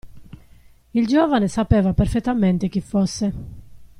Il 0.95 1.05
giovane 1.05 1.47
sapeva 1.47 1.93
perfettamente 1.93 2.69
chi 2.69 2.81
fosse. 2.81 3.33